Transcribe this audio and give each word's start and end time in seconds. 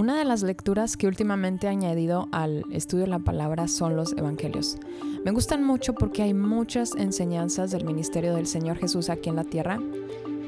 Una 0.00 0.16
de 0.16 0.24
las 0.24 0.42
lecturas 0.42 0.96
que 0.96 1.06
últimamente 1.06 1.66
he 1.66 1.68
añadido 1.68 2.26
al 2.32 2.64
estudio 2.72 3.04
de 3.04 3.10
la 3.10 3.18
palabra 3.18 3.68
son 3.68 3.96
los 3.96 4.14
evangelios. 4.14 4.78
Me 5.26 5.30
gustan 5.30 5.62
mucho 5.62 5.92
porque 5.92 6.22
hay 6.22 6.32
muchas 6.32 6.94
enseñanzas 6.94 7.70
del 7.70 7.84
ministerio 7.84 8.34
del 8.34 8.46
Señor 8.46 8.78
Jesús 8.78 9.10
aquí 9.10 9.28
en 9.28 9.36
la 9.36 9.44
tierra 9.44 9.78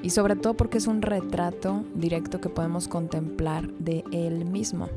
y 0.02 0.08
sobre 0.08 0.36
todo 0.36 0.54
porque 0.54 0.78
es 0.78 0.86
un 0.86 1.02
retrato 1.02 1.84
directo 1.94 2.40
que 2.40 2.48
podemos 2.48 2.88
contemplar 2.88 3.70
de 3.74 4.04
Él 4.10 4.46
mismo. 4.46 4.88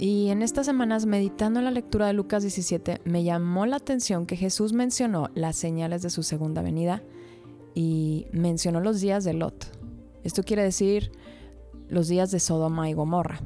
Y 0.00 0.30
en 0.30 0.42
estas 0.42 0.66
semanas, 0.66 1.06
meditando 1.06 1.60
en 1.60 1.66
la 1.66 1.70
lectura 1.70 2.08
de 2.08 2.14
Lucas 2.14 2.42
17, 2.42 3.02
me 3.04 3.22
llamó 3.22 3.66
la 3.66 3.76
atención 3.76 4.26
que 4.26 4.34
Jesús 4.34 4.72
mencionó 4.72 5.30
las 5.36 5.54
señales 5.54 6.02
de 6.02 6.10
su 6.10 6.24
segunda 6.24 6.60
venida 6.60 7.04
y 7.72 8.26
mencionó 8.32 8.80
los 8.80 9.00
días 9.00 9.22
de 9.22 9.34
Lot. 9.34 9.78
Esto 10.24 10.42
quiere 10.42 10.64
decir 10.64 11.12
los 11.88 12.08
días 12.08 12.30
de 12.30 12.40
Sodoma 12.40 12.88
y 12.88 12.92
Gomorra. 12.92 13.40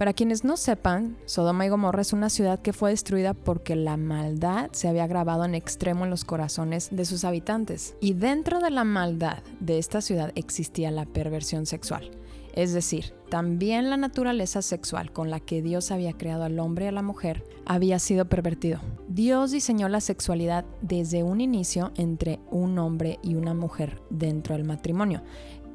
Para 0.00 0.14
quienes 0.14 0.44
no 0.44 0.56
sepan, 0.56 1.18
Sodoma 1.26 1.66
y 1.66 1.68
Gomorra 1.68 2.00
es 2.00 2.14
una 2.14 2.30
ciudad 2.30 2.60
que 2.60 2.72
fue 2.72 2.88
destruida 2.88 3.34
porque 3.34 3.76
la 3.76 3.98
maldad 3.98 4.70
se 4.72 4.88
había 4.88 5.06
grabado 5.06 5.44
en 5.44 5.54
extremo 5.54 6.04
en 6.04 6.10
los 6.10 6.24
corazones 6.24 6.88
de 6.90 7.04
sus 7.04 7.24
habitantes. 7.24 7.96
Y 8.00 8.14
dentro 8.14 8.60
de 8.60 8.70
la 8.70 8.84
maldad 8.84 9.42
de 9.60 9.76
esta 9.76 10.00
ciudad 10.00 10.32
existía 10.36 10.90
la 10.90 11.04
perversión 11.04 11.66
sexual. 11.66 12.10
Es 12.54 12.72
decir, 12.72 13.12
también 13.28 13.90
la 13.90 13.96
naturaleza 13.96 14.60
sexual 14.62 15.12
con 15.12 15.30
la 15.30 15.38
que 15.38 15.62
Dios 15.62 15.90
había 15.90 16.14
creado 16.14 16.44
al 16.44 16.58
hombre 16.58 16.86
y 16.86 16.88
a 16.88 16.92
la 16.92 17.02
mujer 17.02 17.44
había 17.64 17.98
sido 17.98 18.24
pervertido. 18.24 18.80
Dios 19.06 19.52
diseñó 19.52 19.88
la 19.88 20.00
sexualidad 20.00 20.64
desde 20.82 21.22
un 21.22 21.40
inicio 21.40 21.92
entre 21.96 22.40
un 22.50 22.78
hombre 22.78 23.20
y 23.22 23.36
una 23.36 23.54
mujer 23.54 24.02
dentro 24.10 24.56
del 24.56 24.64
matrimonio. 24.64 25.22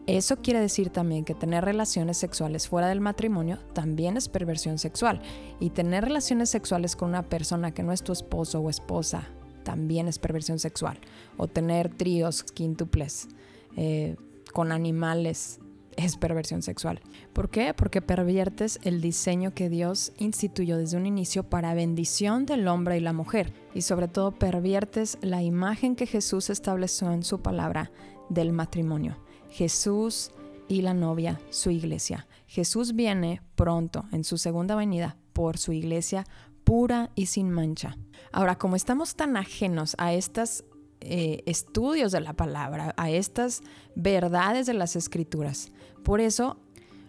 Eso 0.07 0.37
quiere 0.37 0.59
decir 0.59 0.91
también 0.91 1.25
que 1.25 1.33
tener 1.33 1.65
relaciones 1.65 2.17
sexuales 2.17 2.67
fuera 2.67 2.89
del 2.89 3.01
matrimonio 3.01 3.57
también 3.73 4.17
es 4.17 4.29
perversión 4.29 4.77
sexual. 4.77 5.21
Y 5.59 5.71
tener 5.71 6.03
relaciones 6.03 6.49
sexuales 6.49 6.95
con 6.95 7.09
una 7.09 7.23
persona 7.23 7.71
que 7.71 7.81
no 7.81 7.91
es 7.91 8.03
tu 8.03 8.11
esposo 8.11 8.59
o 8.59 8.69
esposa 8.69 9.27
también 9.63 10.07
es 10.07 10.19
perversión 10.19 10.59
sexual. 10.59 10.99
O 11.37 11.47
tener 11.47 11.89
tríos, 11.89 12.43
quíntuples 12.43 13.27
eh, 13.75 14.15
con 14.53 14.71
animales 14.71 15.59
es 15.97 16.17
perversión 16.17 16.61
sexual. 16.61 17.01
¿Por 17.33 17.49
qué? 17.49 17.73
Porque 17.73 18.01
perviertes 18.01 18.79
el 18.83 19.01
diseño 19.01 19.53
que 19.53 19.69
Dios 19.69 20.13
instituyó 20.17 20.77
desde 20.77 20.97
un 20.97 21.05
inicio 21.05 21.43
para 21.43 21.73
bendición 21.73 22.45
del 22.45 22.67
hombre 22.67 22.97
y 22.97 23.01
la 23.01 23.13
mujer. 23.13 23.53
Y 23.73 23.81
sobre 23.81 24.07
todo 24.07 24.31
perviertes 24.31 25.17
la 25.21 25.41
imagen 25.41 25.95
que 25.95 26.05
Jesús 26.05 26.49
estableció 26.49 27.11
en 27.11 27.23
su 27.23 27.41
palabra 27.41 27.91
del 28.29 28.51
matrimonio. 28.51 29.17
Jesús 29.55 30.31
y 30.67 30.81
la 30.81 30.93
novia, 30.93 31.39
su 31.49 31.69
iglesia. 31.69 32.27
Jesús 32.45 32.93
viene 32.93 33.41
pronto 33.55 34.03
en 34.11 34.25
su 34.25 34.37
segunda 34.37 34.75
venida 34.75 35.15
por 35.31 35.57
su 35.57 35.71
iglesia 35.71 36.25
pura 36.65 37.09
y 37.15 37.27
sin 37.27 37.49
mancha. 37.51 37.97
Ahora, 38.33 38.57
como 38.57 38.75
estamos 38.75 39.15
tan 39.15 39.37
ajenos 39.37 39.95
a 39.97 40.13
estos 40.13 40.65
eh, 40.99 41.41
estudios 41.45 42.11
de 42.11 42.19
la 42.19 42.33
palabra, 42.33 42.93
a 42.97 43.09
estas 43.09 43.61
verdades 43.95 44.65
de 44.65 44.73
las 44.73 44.97
escrituras, 44.97 45.71
por 46.03 46.19
eso 46.19 46.57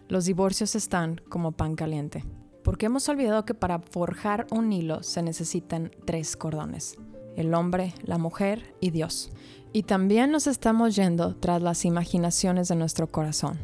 los 0.07 0.23
divorcios 0.23 0.73
están 0.75 1.19
como 1.27 1.51
pan 1.51 1.75
caliente. 1.75 2.23
Porque 2.63 2.85
hemos 2.85 3.09
olvidado 3.09 3.43
que 3.43 3.55
para 3.55 3.79
forjar 3.79 4.47
un 4.51 4.71
hilo 4.71 5.03
se 5.03 5.21
necesitan 5.21 5.91
tres 6.05 6.37
cordones. 6.37 6.95
El 7.37 7.53
hombre, 7.53 7.93
la 8.03 8.17
mujer 8.17 8.73
y 8.81 8.89
Dios. 8.89 9.29
Y 9.71 9.83
también 9.83 10.31
nos 10.31 10.47
estamos 10.47 10.95
yendo 10.95 11.35
tras 11.35 11.61
las 11.61 11.85
imaginaciones 11.85 12.67
de 12.67 12.75
nuestro 12.75 13.07
corazón, 13.07 13.59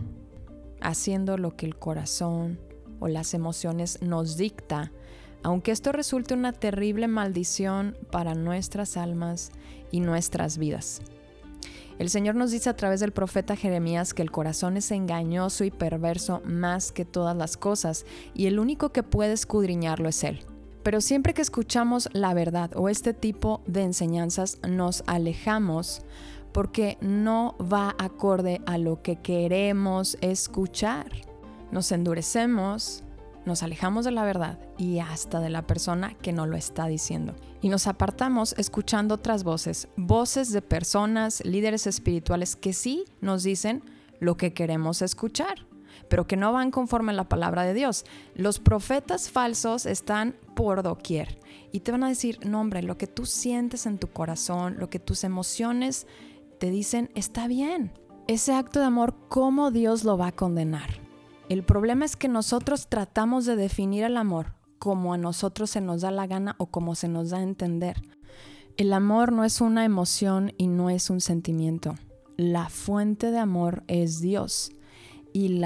haciendo 0.80 1.40
lo 1.40 1.56
que 1.56 1.66
el 1.66 1.76
corazón 1.76 2.60
o 3.00 3.08
las 3.08 3.34
emociones 3.34 4.00
nos 4.04 4.38
dicta, 4.38 4.92
aunque 5.42 5.72
esto 5.72 5.92
resulte 5.92 6.36
una 6.36 6.54
terrible 6.54 7.08
maldición 7.08 7.98
para 8.12 8.36
nuestras 8.36 8.96
almas 8.96 9.52
y 9.92 10.02
nuestras 10.02 10.60
vidas. 10.60 11.02
El 11.98 12.12
Señor 12.12 12.36
nos 12.36 12.52
dice 12.52 12.70
a 12.70 12.76
través 12.76 13.00
del 13.00 13.12
profeta 13.12 13.56
Jeremías 13.56 14.14
que 14.14 14.22
el 14.22 14.30
corazón 14.30 14.78
es 14.78 14.92
engañoso 14.92 15.64
y 15.64 15.72
perverso 15.72 16.44
más 16.46 16.92
que 16.92 17.06
todas 17.06 17.36
las 17.36 17.58
cosas, 17.58 18.06
y 18.36 18.46
el 18.46 18.60
único 18.60 18.92
que 18.92 19.02
puede 19.02 19.34
escudriñarlo 19.34 20.10
es 20.10 20.24
Él. 20.24 20.46
Pero 20.84 21.00
siempre 21.00 21.34
que 21.34 21.42
escuchamos 21.42 22.10
la 22.12 22.34
verdad 22.34 22.72
o 22.76 22.90
este 22.90 23.14
tipo 23.14 23.62
de 23.66 23.84
enseñanzas 23.84 24.60
nos 24.68 25.04
alejamos 25.08 26.02
porque 26.52 26.98
no 27.02 27.56
va 27.58 27.96
acorde 27.98 28.62
a 28.66 28.78
lo 28.78 29.02
que 29.02 29.16
queremos 29.16 30.18
escuchar. 30.20 31.08
Nos 31.72 31.92
endurecemos, 31.92 33.04
nos 33.46 33.64
alejamos 33.64 34.06
de 34.06 34.12
la 34.12 34.26
verdad 34.26 34.60
y 34.78 35.00
hasta 35.00 35.40
de 35.40 35.50
la 35.50 35.66
persona 35.66 36.16
que 36.16 36.34
no 36.34 36.46
lo 36.46 36.58
está 36.58 36.88
diciendo. 36.88 37.34
Y 37.62 37.70
nos 37.70 37.88
apartamos 37.88 38.54
escuchando 38.58 39.16
otras 39.16 39.46
voces, 39.46 39.88
voces 39.96 40.52
de 40.52 40.62
personas, 40.62 41.44
líderes 41.46 41.88
espirituales 41.88 42.58
que 42.58 42.74
sí 42.74 43.06
nos 43.22 43.44
dicen 43.44 43.84
lo 44.20 44.36
que 44.36 44.54
queremos 44.54 45.02
escuchar 45.02 45.66
pero 46.10 46.28
que 46.28 46.38
no 46.38 46.54
van 46.54 46.72
conforme 46.72 47.12
a 47.12 47.16
la 47.16 47.30
palabra 47.30 47.64
de 47.64 47.74
Dios. 47.74 48.06
Los 48.36 48.60
profetas 48.60 49.30
falsos 49.30 49.86
están 49.86 50.36
por 50.56 50.84
doquier 50.84 51.40
y 51.72 51.82
te 51.82 51.92
van 51.92 52.04
a 52.04 52.10
decir, 52.10 52.40
no 52.46 52.62
hombre, 52.62 52.84
lo 52.84 52.98
que 52.98 53.08
tú 53.08 53.26
sientes 53.26 53.86
en 53.86 53.98
tu 53.98 54.08
corazón, 54.08 54.78
lo 54.80 54.90
que 54.90 55.00
tus 55.00 55.24
emociones 55.24 56.08
te 56.60 56.70
dicen, 56.70 57.10
está 57.16 57.48
bien. 57.48 57.92
Ese 58.28 58.54
acto 58.54 58.80
de 58.80 58.86
amor, 58.86 59.16
¿cómo 59.30 59.72
Dios 59.72 60.04
lo 60.04 60.18
va 60.18 60.28
a 60.28 60.32
condenar? 60.32 61.02
El 61.50 61.64
problema 61.64 62.06
es 62.06 62.16
que 62.16 62.28
nosotros 62.28 62.88
tratamos 62.88 63.46
de 63.46 63.56
definir 63.56 64.04
el 64.04 64.18
amor 64.18 64.54
como 64.84 65.14
a 65.14 65.18
nosotros 65.18 65.70
se 65.70 65.80
nos 65.80 66.02
da 66.02 66.12
la 66.12 66.28
gana 66.28 66.56
o 66.58 66.66
como 66.66 66.96
se 66.96 67.08
nos 67.08 67.30
da 67.30 67.38
a 67.38 67.44
entender. 67.44 68.04
El 68.76 68.92
amor 68.92 69.32
no 69.32 69.46
es 69.46 69.62
una 69.62 69.86
emoción 69.86 70.52
y 70.58 70.68
no 70.68 70.90
es 70.90 71.10
un 71.10 71.22
sentimiento. 71.22 71.96
La 72.36 72.68
fuente 72.68 73.32
de 73.32 73.38
amor 73.38 73.86
es 73.88 74.20
Dios 74.20 74.74
y 75.34 75.62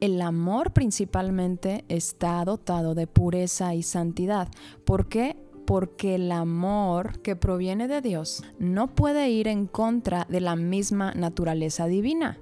el 0.00 0.22
amor 0.22 0.72
principalmente 0.72 1.84
está 1.88 2.44
dotado 2.44 2.94
de 2.94 3.06
pureza 3.06 3.74
y 3.74 3.82
santidad. 3.82 4.48
¿Por 4.84 5.08
qué? 5.08 5.36
Porque 5.66 6.14
el 6.14 6.30
amor 6.30 7.20
que 7.20 7.36
proviene 7.36 7.88
de 7.88 8.00
Dios 8.00 8.44
no 8.58 8.94
puede 8.94 9.30
ir 9.30 9.48
en 9.48 9.66
contra 9.66 10.26
de 10.28 10.40
la 10.40 10.56
misma 10.56 11.12
naturaleza 11.14 11.86
divina. 11.86 12.38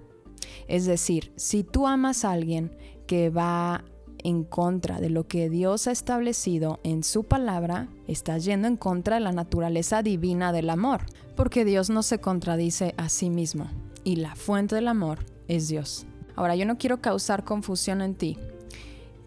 Es 0.69 0.87
decir, 0.87 1.32
si 1.37 1.65
tú 1.65 1.87
amas 1.87 2.25
a 2.25 2.32
alguien 2.32 2.77
que 3.06 3.31
va 3.31 3.84
en 4.22 4.43
contra 4.43 5.00
de 5.00 5.10
lo 5.10 5.28
que 5.28 5.48
Dios 5.48 5.87
ha 5.87 5.93
establecido 5.93 6.81
en 6.83 7.04
su 7.04 7.25
palabra, 7.25 7.88
estás 8.09 8.44
yendo 8.44 8.66
en 8.66 8.77
contra 8.77 9.16
de 9.16 9.21
la 9.21 9.33
naturaleza 9.33 10.03
divina 10.03 10.53
del 10.53 10.71
amor, 10.71 11.03
porque 11.37 11.65
Dios 11.65 11.91
no 11.91 12.03
se 12.03 12.19
contradice 12.19 12.94
a 12.97 13.09
sí 13.09 13.31
mismo 13.31 13.71
y 14.03 14.16
la 14.16 14.34
fuente 14.34 14.75
del 14.75 14.88
amor 14.88 15.19
es 15.48 15.69
Dios. 15.69 16.06
Ahora, 16.36 16.54
yo 16.54 16.66
no 16.66 16.78
quiero 16.78 17.00
causar 17.00 17.44
confusión 17.44 18.02
en 18.02 18.14
ti, 18.14 18.38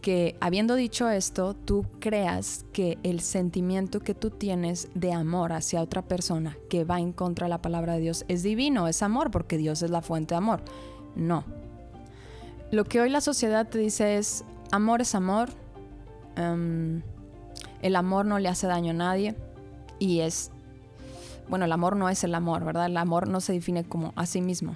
que 0.02 0.38
habiendo 0.40 0.76
dicho 0.76 1.10
esto, 1.10 1.54
tú 1.54 1.86
creas 2.00 2.66
que 2.72 2.98
el 3.04 3.20
sentimiento 3.20 4.00
que 4.00 4.14
tú 4.14 4.30
tienes 4.30 4.88
de 4.94 5.12
amor 5.12 5.52
hacia 5.52 5.82
otra 5.82 6.04
persona 6.04 6.58
que 6.70 6.86
va 6.86 7.00
en 7.00 7.12
contra 7.12 7.46
de 7.46 7.50
la 7.50 7.62
palabra 7.62 7.94
de 7.94 8.02
Dios 8.02 8.26
es 8.28 8.44
divino, 8.44 8.88
es 8.88 9.04
amor, 9.04 9.32
porque 9.32 9.58
Dios 9.58 9.82
es 9.82 9.90
la 9.90 10.02
fuente 10.02 10.36
de 10.36 10.38
amor. 10.38 10.62
No. 11.16 11.44
Lo 12.72 12.86
que 12.86 13.02
hoy 13.02 13.10
la 13.10 13.22
sociedad 13.22 13.68
te 13.68 13.80
dice 13.80 14.18
es, 14.18 14.46
amor 14.72 15.02
es 15.02 15.16
amor, 15.16 15.50
em, 16.36 17.02
el 17.82 17.96
amor 17.96 18.26
no 18.26 18.40
le 18.40 18.48
hace 18.48 18.68
daño 18.68 18.92
a 18.92 18.94
nadie 18.94 19.36
y 19.98 20.20
es, 20.20 20.52
bueno, 21.50 21.66
el 21.66 21.72
amor 21.72 21.96
no 21.96 22.08
es 22.10 22.24
el 22.24 22.36
amor, 22.36 22.64
¿verdad? 22.64 22.86
El 22.86 22.98
amor 22.98 23.28
no 23.28 23.42
se 23.42 23.54
define 23.54 23.84
como 23.84 24.14
a 24.16 24.26
sí 24.26 24.42
mismo. 24.42 24.76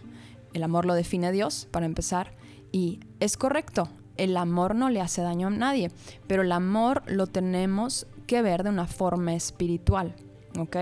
El 0.54 0.64
amor 0.64 0.86
lo 0.86 0.94
define 0.94 1.32
Dios, 1.32 1.68
para 1.72 1.86
empezar, 1.86 2.36
y 2.72 3.00
es 3.20 3.38
correcto, 3.38 3.90
el 4.18 4.38
amor 4.38 4.76
no 4.76 4.90
le 4.90 5.02
hace 5.02 5.22
daño 5.22 5.48
a 5.48 5.52
nadie, 5.52 5.92
pero 6.28 6.44
el 6.44 6.52
amor 6.52 7.04
lo 7.08 7.28
tenemos 7.28 8.08
que 8.28 8.42
ver 8.42 8.64
de 8.64 8.70
una 8.70 8.88
forma 8.88 9.34
espiritual, 9.34 10.16
¿ok? 10.58 10.78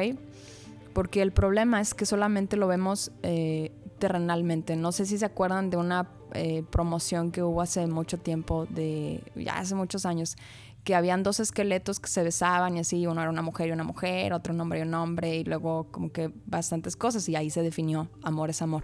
Porque 0.93 1.21
el 1.21 1.31
problema 1.31 1.79
es 1.79 1.93
que 1.93 2.05
solamente 2.05 2.57
lo 2.57 2.67
vemos 2.67 3.11
eh, 3.23 3.71
terrenalmente. 3.99 4.75
No 4.75 4.91
sé 4.91 5.05
si 5.05 5.17
se 5.17 5.25
acuerdan 5.25 5.69
de 5.69 5.77
una 5.77 6.09
eh, 6.33 6.63
promoción 6.69 7.31
que 7.31 7.43
hubo 7.43 7.61
hace 7.61 7.87
mucho 7.87 8.17
tiempo, 8.17 8.65
de 8.69 9.23
ya 9.35 9.57
hace 9.57 9.75
muchos 9.75 10.05
años, 10.05 10.35
que 10.83 10.95
habían 10.95 11.23
dos 11.23 11.39
esqueletos 11.39 11.99
que 11.99 12.09
se 12.09 12.23
besaban 12.23 12.75
y 12.75 12.79
así, 12.79 13.05
uno 13.05 13.21
era 13.21 13.29
una 13.29 13.43
mujer 13.43 13.69
y 13.69 13.71
una 13.71 13.83
mujer, 13.83 14.33
otro 14.33 14.53
un 14.53 14.61
hombre 14.61 14.79
y 14.79 14.81
un 14.81 14.93
hombre, 14.95 15.37
y 15.37 15.43
luego 15.43 15.87
como 15.91 16.11
que 16.11 16.31
bastantes 16.45 16.95
cosas, 16.95 17.29
y 17.29 17.35
ahí 17.35 17.49
se 17.49 17.61
definió 17.61 18.09
amor 18.23 18.49
es 18.49 18.61
amor. 18.61 18.83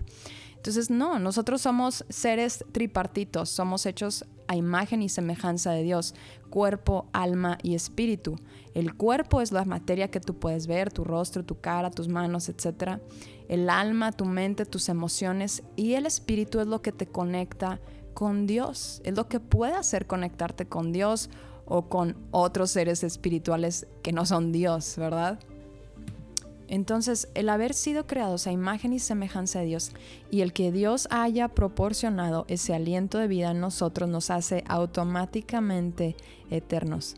Entonces, 0.67 0.89
no, 0.89 1.17
nosotros 1.17 1.61
somos 1.61 2.03
seres 2.09 2.65
tripartitos, 2.73 3.47
somos 3.47 3.85
hechos 3.85 4.25
a 4.49 4.57
imagen 4.57 5.01
y 5.01 5.07
semejanza 5.07 5.71
de 5.71 5.81
Dios, 5.81 6.13
cuerpo, 6.49 7.07
alma 7.13 7.57
y 7.63 7.73
espíritu. 7.73 8.35
El 8.73 8.93
cuerpo 8.93 9.39
es 9.39 9.53
la 9.53 9.63
materia 9.63 10.11
que 10.11 10.19
tú 10.19 10.37
puedes 10.37 10.67
ver, 10.67 10.91
tu 10.91 11.05
rostro, 11.05 11.45
tu 11.45 11.61
cara, 11.61 11.89
tus 11.89 12.09
manos, 12.09 12.49
etc. 12.49 12.99
El 13.47 13.69
alma, 13.69 14.11
tu 14.11 14.25
mente, 14.25 14.65
tus 14.65 14.89
emociones 14.89 15.63
y 15.77 15.93
el 15.93 16.05
espíritu 16.05 16.59
es 16.59 16.67
lo 16.67 16.81
que 16.81 16.91
te 16.91 17.07
conecta 17.07 17.79
con 18.13 18.45
Dios. 18.45 19.01
Es 19.05 19.15
lo 19.15 19.29
que 19.29 19.39
puede 19.39 19.73
hacer 19.73 20.05
conectarte 20.05 20.67
con 20.67 20.91
Dios 20.91 21.29
o 21.63 21.87
con 21.87 22.17
otros 22.31 22.71
seres 22.71 23.05
espirituales 23.05 23.87
que 24.03 24.11
no 24.11 24.25
son 24.25 24.51
Dios, 24.51 24.95
¿verdad? 24.97 25.39
Entonces, 26.67 27.29
el 27.33 27.49
haber 27.49 27.73
sido 27.73 28.07
creados 28.07 28.45
a 28.45 28.51
imagen 28.51 28.93
y 28.93 28.99
semejanza 28.99 29.59
de 29.59 29.65
Dios 29.65 29.91
y 30.29 30.41
el 30.41 30.53
que 30.53 30.71
Dios 30.71 31.07
haya 31.11 31.47
proporcionado 31.47 32.45
ese 32.49 32.73
aliento 32.73 33.17
de 33.17 33.27
vida 33.27 33.51
en 33.51 33.61
nosotros 33.61 34.09
nos 34.09 34.29
hace 34.29 34.63
automáticamente 34.67 36.15
eternos. 36.49 37.15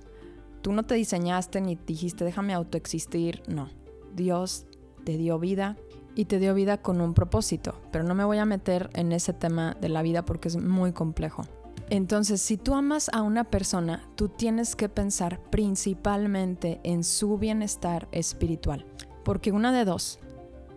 Tú 0.62 0.72
no 0.74 0.84
te 0.84 0.96
diseñaste 0.96 1.62
ni 1.62 1.75
dijiste 1.75 2.25
déjame 2.25 2.54
autoexistir, 2.54 3.42
no. 3.48 3.69
Dios 4.16 4.66
te 5.04 5.18
dio 5.18 5.40
vida 5.40 5.78
y 6.16 6.25
te 6.25 6.40
dio 6.40 6.54
vida 6.54 6.81
con 6.81 7.01
un 7.01 7.13
propósito, 7.13 7.80
pero 7.92 8.04
no 8.04 8.13
me 8.13 8.25
voy 8.25 8.38
a 8.38 8.46
meter 8.46 8.90
en 8.94 9.12
ese 9.12 9.34
tema 9.34 9.75
de 9.80 9.90
la 9.90 10.01
vida 10.01 10.25
porque 10.25 10.50
es 10.50 10.57
muy 10.57 10.92
complejo. 10.92 11.44
Entonces, 11.90 12.42
si 12.42 12.57
tú 12.57 12.75
amas 12.75 13.10
a 13.13 13.24
una 13.24 13.46
persona, 13.46 14.07
tú 14.16 14.30
tienes 14.30 14.75
que 14.75 14.90
pensar 14.90 15.40
principalmente 15.50 16.80
en 16.84 17.04
su 17.04 17.38
bienestar 17.38 18.07
espiritual. 18.12 18.86
Porque 19.24 19.51
una 19.51 19.71
de 19.71 19.86
dos, 19.86 20.19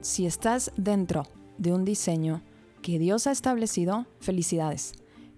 si 0.00 0.26
estás 0.26 0.72
dentro 0.76 1.24
de 1.58 1.72
un 1.72 1.84
diseño 1.84 2.42
que 2.82 2.98
Dios 2.98 3.26
ha 3.26 3.32
establecido, 3.32 4.06
felicidades. 4.20 4.92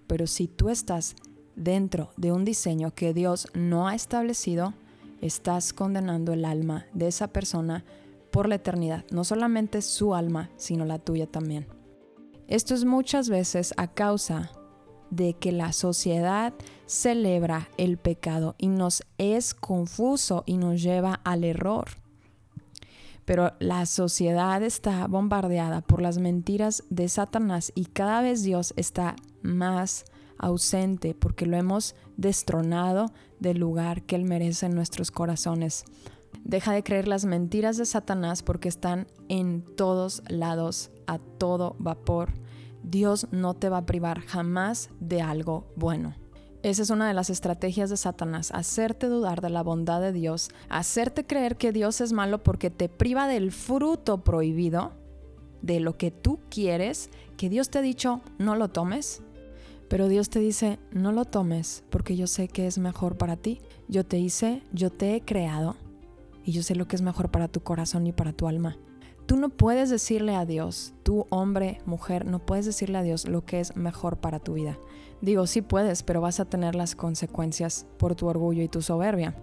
Pero 0.07 0.27
si 0.27 0.47
tú 0.47 0.69
estás 0.69 1.15
dentro 1.55 2.11
de 2.17 2.31
un 2.31 2.45
diseño 2.45 2.93
que 2.93 3.13
Dios 3.13 3.47
no 3.53 3.87
ha 3.87 3.95
establecido, 3.95 4.73
estás 5.21 5.73
condenando 5.73 6.33
el 6.33 6.45
alma 6.45 6.85
de 6.93 7.07
esa 7.07 7.27
persona 7.27 7.85
por 8.31 8.49
la 8.49 8.55
eternidad, 8.55 9.05
no 9.11 9.23
solamente 9.23 9.81
su 9.81 10.13
alma, 10.13 10.49
sino 10.57 10.83
la 10.85 10.99
tuya 10.99 11.27
también. 11.27 11.67
Esto 12.47 12.73
es 12.73 12.85
muchas 12.85 13.29
veces 13.29 13.73
a 13.77 13.87
causa 13.87 14.51
de 15.09 15.33
que 15.33 15.51
la 15.51 15.71
sociedad 15.71 16.53
celebra 16.85 17.69
el 17.77 17.97
pecado 17.97 18.55
y 18.57 18.67
nos 18.67 19.03
es 19.17 19.53
confuso 19.53 20.43
y 20.45 20.57
nos 20.57 20.81
lleva 20.81 21.21
al 21.23 21.43
error. 21.43 22.04
Pero 23.25 23.53
la 23.59 23.85
sociedad 23.85 24.61
está 24.63 25.07
bombardeada 25.07 25.81
por 25.81 26.01
las 26.01 26.19
mentiras 26.19 26.83
de 26.89 27.09
Satanás 27.09 27.71
y 27.75 27.85
cada 27.85 28.21
vez 28.21 28.43
Dios 28.43 28.73
está 28.77 29.15
más 29.41 30.05
ausente 30.37 31.15
porque 31.15 31.45
lo 31.45 31.57
hemos 31.57 31.95
destronado 32.17 33.11
del 33.39 33.57
lugar 33.57 34.03
que 34.03 34.15
Él 34.15 34.25
merece 34.25 34.67
en 34.67 34.75
nuestros 34.75 35.11
corazones. 35.11 35.85
Deja 36.43 36.73
de 36.73 36.83
creer 36.83 37.07
las 37.07 37.25
mentiras 37.25 37.77
de 37.77 37.85
Satanás 37.85 38.43
porque 38.43 38.69
están 38.69 39.07
en 39.29 39.63
todos 39.75 40.21
lados, 40.27 40.91
a 41.07 41.17
todo 41.17 41.75
vapor. 41.79 42.33
Dios 42.83 43.27
no 43.31 43.55
te 43.55 43.69
va 43.69 43.77
a 43.77 43.85
privar 43.85 44.19
jamás 44.21 44.89
de 44.99 45.21
algo 45.21 45.65
bueno. 45.75 46.13
Esa 46.65 46.81
es 46.81 46.89
una 46.89 47.07
de 47.07 47.13
las 47.13 47.29
estrategias 47.29 47.91
de 47.91 47.95
Satanás, 47.95 48.49
hacerte 48.51 49.05
dudar 49.05 49.39
de 49.39 49.51
la 49.51 49.61
bondad 49.61 50.01
de 50.01 50.11
Dios, 50.11 50.49
hacerte 50.67 51.23
creer 51.23 51.57
que 51.57 51.71
Dios 51.71 52.01
es 52.01 52.11
malo 52.11 52.41
porque 52.41 52.71
te 52.71 52.89
priva 52.89 53.27
del 53.27 53.51
fruto 53.51 54.23
prohibido, 54.23 54.93
de 55.61 55.79
lo 55.79 55.95
que 55.95 56.09
tú 56.09 56.39
quieres, 56.49 57.11
que 57.37 57.49
Dios 57.49 57.69
te 57.69 57.77
ha 57.77 57.81
dicho 57.83 58.21
no 58.39 58.55
lo 58.55 58.69
tomes. 58.69 59.21
Pero 59.89 60.07
Dios 60.07 60.31
te 60.31 60.39
dice, 60.39 60.79
no 60.89 61.11
lo 61.11 61.25
tomes 61.25 61.83
porque 61.91 62.15
yo 62.15 62.25
sé 62.25 62.47
que 62.47 62.65
es 62.65 62.79
mejor 62.79 63.15
para 63.15 63.37
ti. 63.37 63.61
Yo 63.87 64.03
te 64.03 64.17
hice, 64.17 64.63
yo 64.73 64.91
te 64.91 65.13
he 65.13 65.21
creado 65.21 65.75
y 66.43 66.51
yo 66.51 66.63
sé 66.63 66.73
lo 66.73 66.87
que 66.87 66.95
es 66.95 67.03
mejor 67.03 67.29
para 67.29 67.47
tu 67.47 67.61
corazón 67.61 68.07
y 68.07 68.11
para 68.11 68.33
tu 68.33 68.47
alma. 68.47 68.75
Tú 69.25 69.37
no 69.37 69.49
puedes 69.49 69.89
decirle 69.89 70.35
a 70.35 70.45
Dios, 70.45 70.93
tú 71.03 71.25
hombre, 71.29 71.79
mujer, 71.85 72.25
no 72.25 72.39
puedes 72.39 72.65
decirle 72.65 72.97
a 72.97 73.03
Dios 73.03 73.27
lo 73.27 73.43
que 73.43 73.59
es 73.59 73.75
mejor 73.75 74.17
para 74.17 74.39
tu 74.39 74.53
vida. 74.53 74.77
Digo, 75.21 75.47
sí 75.47 75.61
puedes, 75.61 76.03
pero 76.03 76.21
vas 76.21 76.39
a 76.39 76.45
tener 76.45 76.75
las 76.75 76.95
consecuencias 76.95 77.87
por 77.97 78.15
tu 78.15 78.27
orgullo 78.27 78.61
y 78.61 78.67
tu 78.67 78.81
soberbia. 78.81 79.35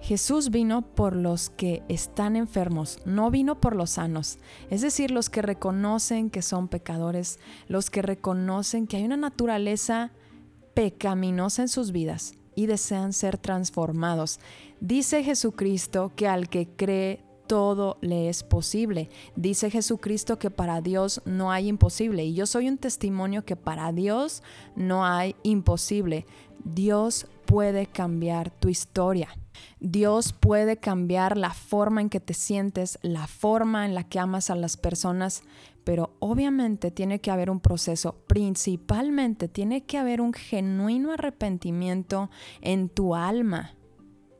Jesús 0.00 0.50
vino 0.50 0.82
por 0.82 1.16
los 1.16 1.48
que 1.48 1.82
están 1.88 2.36
enfermos, 2.36 2.98
no 3.06 3.30
vino 3.30 3.58
por 3.58 3.74
los 3.74 3.90
sanos, 3.90 4.38
es 4.68 4.82
decir, 4.82 5.10
los 5.10 5.30
que 5.30 5.40
reconocen 5.40 6.28
que 6.28 6.42
son 6.42 6.68
pecadores, 6.68 7.38
los 7.68 7.88
que 7.88 8.02
reconocen 8.02 8.86
que 8.86 8.98
hay 8.98 9.04
una 9.04 9.16
naturaleza 9.16 10.12
pecaminosa 10.74 11.62
en 11.62 11.68
sus 11.68 11.90
vidas 11.90 12.34
y 12.54 12.66
desean 12.66 13.14
ser 13.14 13.38
transformados. 13.38 14.40
Dice 14.78 15.24
Jesucristo 15.24 16.12
que 16.14 16.28
al 16.28 16.50
que 16.50 16.68
cree 16.68 17.23
todo 17.46 17.98
le 18.00 18.28
es 18.28 18.42
posible. 18.42 19.08
Dice 19.36 19.70
Jesucristo 19.70 20.38
que 20.38 20.50
para 20.50 20.80
Dios 20.80 21.22
no 21.24 21.52
hay 21.52 21.68
imposible. 21.68 22.24
Y 22.24 22.34
yo 22.34 22.46
soy 22.46 22.68
un 22.68 22.78
testimonio 22.78 23.44
que 23.44 23.56
para 23.56 23.92
Dios 23.92 24.42
no 24.76 25.06
hay 25.06 25.36
imposible. 25.42 26.26
Dios 26.64 27.26
puede 27.46 27.86
cambiar 27.86 28.50
tu 28.50 28.68
historia. 28.68 29.28
Dios 29.80 30.32
puede 30.32 30.78
cambiar 30.78 31.36
la 31.36 31.52
forma 31.52 32.00
en 32.00 32.10
que 32.10 32.20
te 32.20 32.34
sientes, 32.34 32.98
la 33.02 33.26
forma 33.26 33.84
en 33.84 33.94
la 33.94 34.04
que 34.04 34.18
amas 34.18 34.50
a 34.50 34.56
las 34.56 34.76
personas, 34.76 35.42
pero 35.84 36.14
obviamente 36.18 36.90
tiene 36.90 37.20
que 37.20 37.30
haber 37.30 37.50
un 37.50 37.60
proceso, 37.60 38.16
principalmente 38.26 39.46
tiene 39.46 39.84
que 39.84 39.98
haber 39.98 40.20
un 40.20 40.32
genuino 40.32 41.12
arrepentimiento 41.12 42.30
en 42.62 42.88
tu 42.88 43.14
alma 43.14 43.74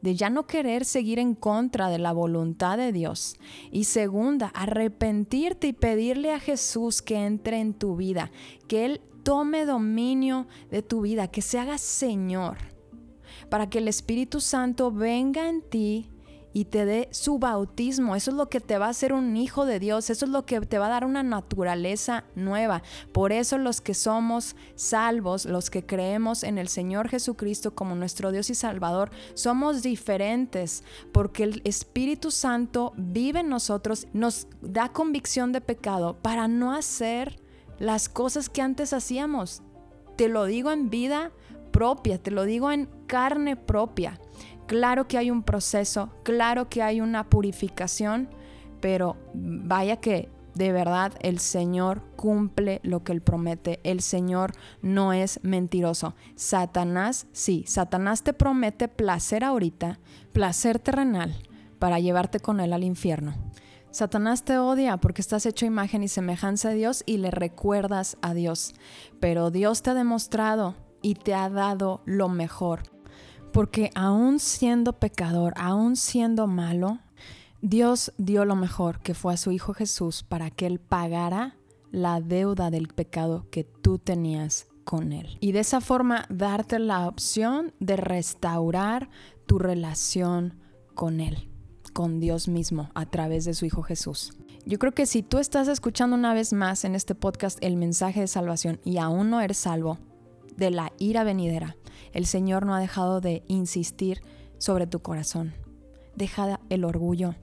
de 0.04 0.14
ya 0.14 0.28
no 0.28 0.46
querer 0.46 0.84
seguir 0.84 1.18
en 1.18 1.34
contra 1.34 1.88
de 1.88 1.96
la 1.96 2.12
voluntad 2.12 2.76
de 2.76 2.92
Dios. 2.92 3.36
Y 3.72 3.84
segunda, 3.84 4.48
arrepentirte 4.48 5.68
y 5.68 5.72
pedirle 5.72 6.30
a 6.30 6.40
Jesús 6.40 7.00
que 7.00 7.24
entre 7.24 7.58
en 7.58 7.72
tu 7.72 7.96
vida, 7.96 8.30
que 8.68 8.84
Él 8.84 9.00
tome 9.22 9.64
dominio 9.64 10.46
de 10.70 10.82
tu 10.82 11.00
vida, 11.00 11.28
que 11.28 11.40
se 11.40 11.58
haga 11.58 11.78
Señor, 11.78 12.58
para 13.48 13.70
que 13.70 13.78
el 13.78 13.88
Espíritu 13.88 14.42
Santo 14.42 14.92
venga 14.92 15.48
en 15.48 15.62
ti 15.62 16.10
y 16.54 16.66
te 16.66 16.86
dé 16.86 17.08
su 17.10 17.38
bautismo. 17.38 18.14
Eso 18.14 18.30
es 18.30 18.36
lo 18.36 18.48
que 18.48 18.60
te 18.60 18.78
va 18.78 18.86
a 18.86 18.90
hacer 18.90 19.12
un 19.12 19.36
hijo 19.36 19.66
de 19.66 19.80
Dios. 19.80 20.08
Eso 20.08 20.24
es 20.24 20.30
lo 20.30 20.46
que 20.46 20.60
te 20.60 20.78
va 20.78 20.86
a 20.86 20.90
dar 20.90 21.04
una 21.04 21.24
naturaleza 21.24 22.24
nueva. 22.36 22.82
Por 23.12 23.32
eso 23.32 23.58
los 23.58 23.80
que 23.80 23.92
somos 23.92 24.54
salvos, 24.76 25.46
los 25.46 25.68
que 25.68 25.84
creemos 25.84 26.44
en 26.44 26.56
el 26.56 26.68
Señor 26.68 27.08
Jesucristo 27.08 27.74
como 27.74 27.96
nuestro 27.96 28.30
Dios 28.30 28.50
y 28.50 28.54
Salvador, 28.54 29.10
somos 29.34 29.82
diferentes 29.82 30.84
porque 31.12 31.42
el 31.42 31.60
Espíritu 31.64 32.30
Santo 32.30 32.92
vive 32.96 33.40
en 33.40 33.48
nosotros, 33.48 34.06
nos 34.12 34.46
da 34.62 34.90
convicción 34.90 35.50
de 35.50 35.60
pecado 35.60 36.18
para 36.22 36.46
no 36.46 36.72
hacer 36.72 37.40
las 37.80 38.08
cosas 38.08 38.48
que 38.48 38.62
antes 38.62 38.92
hacíamos. 38.92 39.62
Te 40.16 40.28
lo 40.28 40.44
digo 40.44 40.70
en 40.70 40.88
vida 40.88 41.32
propia, 41.72 42.22
te 42.22 42.30
lo 42.30 42.44
digo 42.44 42.70
en 42.70 42.88
carne 43.08 43.56
propia. 43.56 44.20
Claro 44.66 45.06
que 45.09 45.18
hay 45.18 45.30
un 45.30 45.42
proceso, 45.42 46.11
claro 46.23 46.68
que 46.68 46.83
hay 46.83 47.00
una 47.00 47.28
purificación, 47.28 48.28
pero 48.80 49.16
vaya 49.35 49.97
que 49.97 50.30
de 50.54 50.73
verdad 50.73 51.12
el 51.21 51.38
Señor 51.38 52.02
cumple 52.16 52.80
lo 52.83 53.04
que 53.04 53.12
Él 53.12 53.21
promete. 53.21 53.80
El 53.83 54.00
Señor 54.00 54.52
no 54.83 55.12
es 55.12 55.40
mentiroso. 55.42 56.14
Satanás, 56.37 57.26
sí, 57.33 57.64
Satanás 57.66 58.23
te 58.23 58.33
promete 58.33 58.88
placer 58.88 59.44
ahorita, 59.44 59.99
placer 60.33 60.78
terrenal, 60.78 61.35
para 61.78 61.99
llevarte 61.99 62.40
con 62.40 62.61
Él 62.61 62.73
al 62.73 62.85
infierno. 62.85 63.35
Satanás 63.90 64.44
te 64.44 64.59
odia 64.59 64.97
porque 64.97 65.23
estás 65.23 65.47
hecho 65.47 65.66
imagen 65.66 66.02
y 66.02 66.09
semejanza 66.09 66.71
de 66.71 66.76
Dios 66.76 67.04
y 67.06 67.18
le 67.18 67.30
recuerdas 67.30 68.16
a 68.23 68.35
Dios. 68.35 68.75
Pero 69.21 69.50
Dios 69.50 69.83
te 69.83 69.90
ha 69.90 69.94
demostrado 69.94 70.75
y 71.00 71.14
te 71.14 71.35
ha 71.35 71.49
dado 71.49 72.02
lo 72.04 72.28
mejor. 72.28 72.93
Porque 73.54 73.92
aún 73.94 74.40
siendo 74.40 74.99
pecador, 74.99 75.54
aún 75.56 75.94
siendo 75.94 76.49
malo, 76.49 76.99
Dios 77.62 78.12
dio 78.18 78.44
lo 78.44 78.56
mejor, 78.56 78.99
que 78.99 79.14
fue 79.14 79.32
a 79.32 79.37
su 79.37 79.52
Hijo 79.52 79.75
Jesús, 79.75 80.25
para 80.25 80.50
que 80.50 80.66
Él 80.66 80.80
pagara 80.80 81.56
la 81.92 82.20
deuda 82.20 82.70
del 82.70 82.88
pecado 82.88 83.46
que 83.52 83.62
tú 83.62 84.00
tenías 84.00 84.66
con 84.82 85.12
Él. 85.12 85.38
Y 85.38 85.52
de 85.52 85.61
esa 85.61 85.80
forma 85.80 86.26
darte 86.30 86.80
la 86.80 87.06
opción 87.06 87.73
de 87.78 87.94
restaurar 87.94 89.08
tu 89.46 89.61
relación 89.61 90.58
con 90.96 91.20
Él, 91.20 91.49
con 91.92 92.18
Dios 92.18 92.49
mismo, 92.49 92.90
a 92.96 93.06
través 93.06 93.44
de 93.44 93.54
su 93.54 93.66
Hijo 93.66 93.84
Jesús. 93.84 94.32
Yo 94.66 94.80
creo 94.80 94.94
que 94.94 95.06
si 95.06 95.23
tú 95.23 95.38
estás 95.38 95.68
escuchando 95.68 96.16
una 96.16 96.34
vez 96.34 96.52
más 96.52 96.84
en 96.84 96.96
este 96.96 97.14
podcast 97.14 97.58
el 97.62 97.76
mensaje 97.76 98.18
de 98.18 98.26
salvación 98.26 98.80
y 98.84 98.99
aún 98.99 99.30
no 99.30 99.40
eres 99.40 99.58
salvo 99.58 100.00
de 100.56 100.70
la 100.70 100.92
ira 100.99 101.25
venidera, 101.25 101.76
el 102.12 102.26
Señor 102.26 102.66
no 102.66 102.75
ha 102.75 102.80
dejado 102.80 103.20
de 103.20 103.42
insistir 103.49 104.23
sobre 104.58 104.87
tu 104.87 105.00
corazón. 105.00 105.54
Deja 106.14 106.61
el 106.70 106.84
orgullo. 106.84 107.34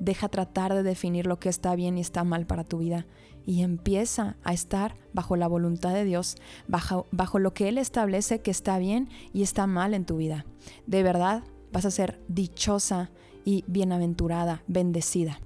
Deja 0.00 0.28
tratar 0.28 0.74
de 0.74 0.82
definir 0.82 1.26
lo 1.26 1.38
que 1.40 1.48
está 1.48 1.74
bien 1.74 1.98
y 1.98 2.00
está 2.00 2.22
mal 2.22 2.46
para 2.46 2.64
tu 2.64 2.78
vida 2.78 3.06
y 3.44 3.62
empieza 3.62 4.36
a 4.44 4.52
estar 4.52 4.94
bajo 5.12 5.34
la 5.34 5.48
voluntad 5.48 5.92
de 5.92 6.04
Dios, 6.04 6.36
bajo, 6.68 7.06
bajo 7.10 7.38
lo 7.38 7.52
que 7.52 7.68
Él 7.68 7.78
establece 7.78 8.40
que 8.40 8.50
está 8.50 8.78
bien 8.78 9.08
y 9.32 9.42
está 9.42 9.66
mal 9.66 9.94
en 9.94 10.04
tu 10.04 10.18
vida. 10.18 10.46
De 10.86 11.02
verdad 11.02 11.42
vas 11.72 11.84
a 11.84 11.90
ser 11.90 12.20
dichosa 12.28 13.10
y 13.44 13.64
bienaventurada, 13.66 14.62
bendecida. 14.68 15.40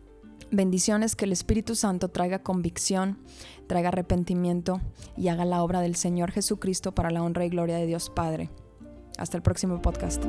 Bendiciones 0.53 1.17
que 1.17 1.25
el 1.25 1.33
Espíritu 1.33 1.75
Santo 1.75 2.11
traiga 2.11 2.43
convicción, 2.43 3.17
traiga 3.67 3.89
arrepentimiento 3.89 4.83
y 5.17 5.29
haga 5.29 5.47
la 5.47 5.63
obra 5.63 5.81
del 5.81 5.97
Señor 5.97 6.31
Jesucristo 6.31 6.95
para 6.95 7.11
la 7.11 7.23
honra 7.23 7.47
y 7.47 7.49
gloria 7.49 7.77
de 7.77 7.87
Dios 7.87 8.11
Padre. 8.11 8.51
Hasta 9.17 9.39
el 9.39 9.43
próximo 9.43 9.81
podcast. 9.81 10.23